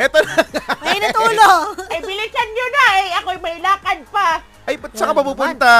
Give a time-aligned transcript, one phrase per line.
[0.00, 0.34] Eto na.
[0.80, 1.50] May natulo.
[1.86, 3.08] Ay, bilisan nyo na eh.
[3.20, 4.40] Ako'y may lakad pa.
[4.64, 5.72] Ay, ba't saan ka pa pupunta?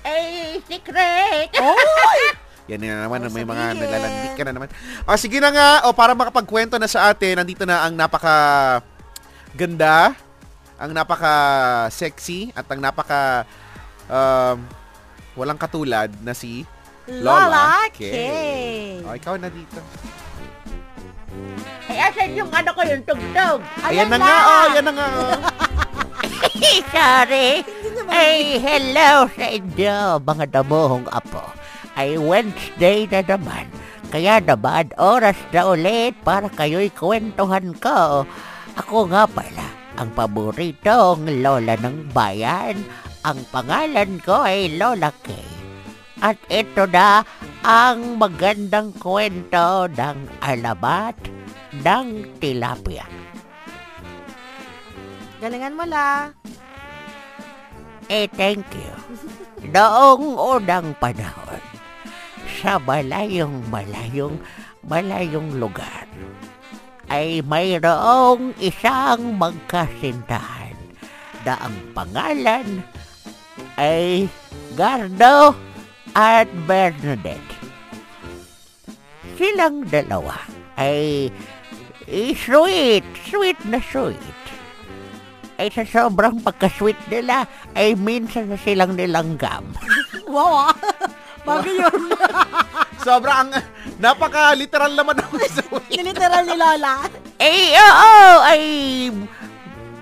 [0.00, 1.50] Ay, secret.
[1.52, 2.20] Oy!
[2.70, 3.80] Yan na naman, Oh, may mga sabihin.
[3.82, 4.68] naglalandik ka na naman.
[5.04, 5.68] O, sige na nga.
[5.84, 8.36] O, para makapagkwento na sa atin, nandito na ang napaka
[9.52, 10.16] ganda,
[10.80, 11.32] ang napaka
[11.92, 13.44] sexy, at ang napaka
[14.08, 14.64] um,
[15.36, 16.64] walang katulad na si
[17.04, 18.00] Lola K.
[19.04, 19.76] O, ikaw na dito.
[21.84, 23.58] Ay, asan yung ano ko yung tugtog?
[23.84, 25.06] Ayan na nga, oh, yan na nga.
[25.12, 25.36] Oh.
[26.94, 27.62] Sorry.
[28.08, 31.44] Ay, hello sa inyo, mga damuhong apo.
[31.94, 33.70] Ay, Wednesday na naman.
[34.10, 38.22] Kaya naman, oras na ulit para kayo'y kwentuhan ko.
[38.78, 39.66] Ako nga pala,
[39.98, 42.78] ang paboritong lola ng bayan.
[43.24, 45.48] Ang pangalan ko ay Lola Kay.
[46.20, 47.24] At ito na
[47.64, 51.16] ang magandang kwento ng alamat
[51.80, 53.08] ng tilapia.
[55.40, 56.28] Galingan mo la.
[58.12, 58.92] Eh, thank you.
[59.72, 61.64] Noong unang panahon,
[62.60, 64.36] sa malayong malayong
[64.84, 66.04] malayong lugar,
[67.08, 70.76] ay mayroong isang magkasintahan
[71.48, 72.84] na ang pangalan
[73.80, 74.28] ay
[74.76, 75.56] Gardo
[76.12, 77.53] at Bernadette.
[79.34, 80.38] Silang dalawa
[80.78, 81.30] ay
[82.04, 84.34] eh, sweet, sweet na sweet
[85.58, 87.46] ay sa sobrang pagka-sweet nila,
[87.78, 89.64] ay minsan na silang nilanggam.
[90.24, 90.74] Wow ah.
[91.44, 92.02] Bagay yun.
[93.06, 93.52] Sobrang,
[94.00, 97.04] napaka-literal naman ako sa Niliteral ni Lola.
[97.36, 98.62] ay, oo, ay,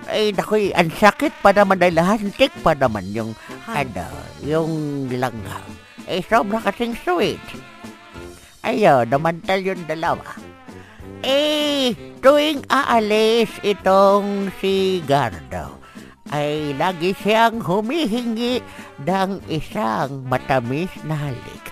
[0.07, 3.35] ay, nakoy, ang sakit pa naman ay lahantik pa naman yung,
[3.67, 3.85] Ay.
[3.85, 4.07] ano,
[4.41, 4.71] yung
[5.11, 5.67] langgam.
[6.07, 7.43] Ay, sobrang kasing sweet.
[8.63, 10.23] Ayun, namantal yung dalawa.
[11.23, 11.91] Eh,
[12.23, 15.83] tuwing aalis itong si Gardo,
[16.31, 18.63] ay lagi siyang humihingi
[19.03, 21.63] ng isang matamis na halik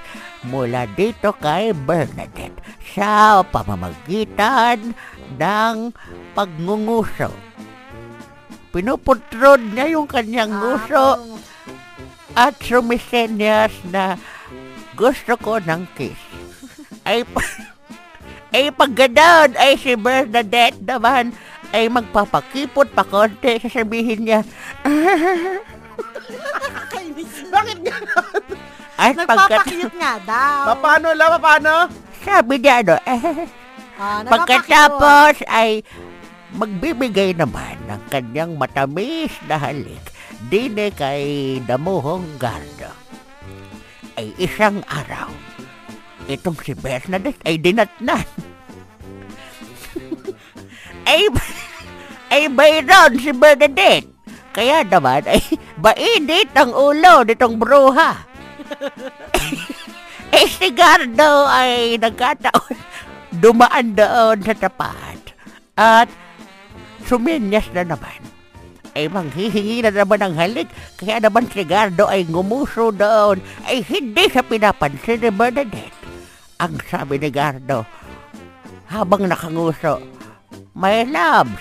[0.48, 2.60] mula dito kay Bernadette
[2.92, 4.92] sa pamamagitan
[5.38, 5.96] ng
[6.34, 7.32] pagngunguso.
[8.72, 11.40] Pinuputrod niya yung kanyang nguso
[12.36, 14.16] at sumisenyas na
[14.96, 16.31] gusto ko ng kiss.
[17.12, 17.28] Ay,
[18.56, 21.36] ay pag ganon, ay si Bernadette naman
[21.76, 24.40] ay magpapakipot pa konti, sasabihin niya.
[27.52, 28.44] Bakit gano'n?
[29.02, 30.78] at Nagpapakiyot nga daw.
[30.80, 31.36] Paano, la?
[31.36, 31.74] Paano?
[32.22, 33.22] sabi niya, ano, eh,
[34.02, 35.86] Ah, pagkatapos ay
[36.58, 40.02] magbibigay naman ng kanyang matamis na halik
[40.50, 42.90] dine kay Damuhong Gardo.
[44.18, 45.30] Ay isang araw,
[46.28, 48.26] itong si Bernadette ay dinatnan.
[51.12, 51.30] ay,
[52.30, 54.10] ay mayroon si Bernadette.
[54.52, 55.42] Kaya naman ay
[55.80, 58.28] mainit ang ulo nitong bruha.
[60.36, 62.76] eh si Gardo ay nagkataon
[63.40, 65.20] dumaan doon sa tapat
[65.80, 66.12] at
[67.08, 68.20] suminyas na naman.
[68.92, 70.68] Ay manghihingi na naman ng halik,
[71.00, 76.01] kaya naman si Gardo ay ngumuso doon, ay hindi siya pinapansin ni Bernadette.
[76.62, 77.82] Ang sabi ni Gardo,
[78.86, 79.98] habang nakanguso,
[80.78, 81.58] My loves,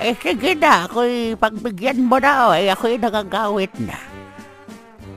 [0.00, 4.00] eh sige na, ako'y pagbigyan mo na, ay ako'y nagagawit na.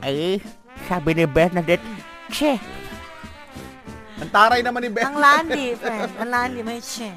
[0.03, 0.44] Ay,
[0.85, 1.88] sabi ni Bernadette,
[2.28, 2.59] Che,
[4.18, 5.06] Ang taray naman ni Ben.
[5.07, 6.12] Ang landi, friend.
[6.18, 7.13] Ang landi, may che.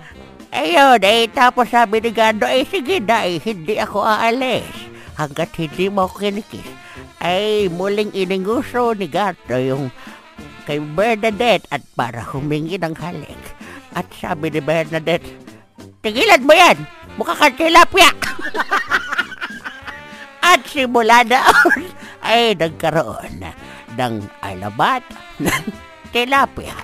[0.53, 4.69] Ayun, eh, tapos sabi ni Gando, eh, sige na, eh, hindi ako aalis.
[5.17, 6.67] Hanggat hindi mo kinikis.
[7.19, 9.89] Ay, muling ininguso ni Gando yung
[10.71, 13.43] kay Bernadette at para humingi ng halik.
[13.91, 15.27] At sabi ni Bernadette,
[15.99, 16.79] tigilan mo yan!
[17.19, 18.07] Mukha kang tilapia!
[20.55, 21.91] at simula doon
[22.23, 23.51] ay nagkaroon
[23.99, 24.15] ng
[24.47, 25.03] alabat
[25.43, 25.65] ng
[26.15, 26.79] tilapia.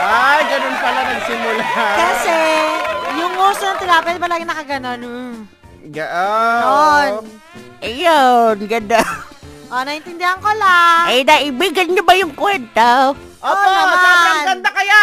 [0.00, 1.64] Ay, ganun pala nagsimula.
[1.76, 2.38] Kasi,
[3.20, 5.00] yung uso ng tilapia, palagi nakaganon.
[5.04, 5.34] Mm.
[5.92, 6.12] Ga-
[6.64, 7.04] oh.
[7.04, 7.24] Yun.
[7.84, 9.04] Ayun, ganda.
[9.66, 11.10] Oh, naintindihan ko lang.
[11.10, 13.18] Ay, naibigan niyo ba yung kwento?
[13.42, 13.98] Opo, naman.
[13.98, 15.02] sobrang ganda kaya!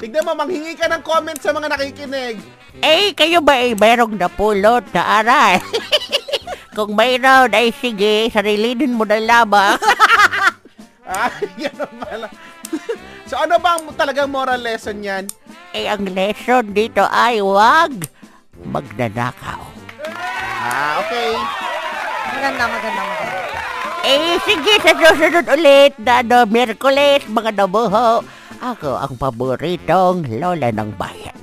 [0.00, 2.40] Tignan mo, manghingi ka ng comment sa mga nakikinig.
[2.80, 5.60] Eh, kayo ba ay merong napulot na aral?
[6.76, 9.76] Kung mayroon, ay sige, sarilinin mo na lamang.
[11.04, 12.28] Ay, ganun pala.
[13.28, 15.24] so ano ba ang talagang moral lesson yan?
[15.76, 17.92] eh, ang lesson dito ay wag
[18.64, 19.60] magnanakaw.
[20.58, 21.67] Ah, okay.
[22.28, 23.38] Maganda, maganda, maganda.
[24.08, 28.24] Eh, sige, sa susunod ulit na no, Merkules, mga nabuho.
[28.58, 31.36] Ako ang paboritong lola ng bayan.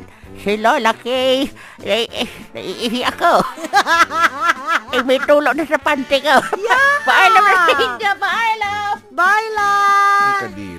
[0.46, 1.50] Si Lola Kay,
[1.82, 3.42] eh, eh, naiihi ako.
[4.94, 6.38] eh, may tulog na sa panty ko.
[6.60, 7.02] Yeah!
[7.02, 8.94] Paalam, Rafinha, paalam!
[9.10, 10.44] Bye, love!
[10.46, 10.75] Bye, love!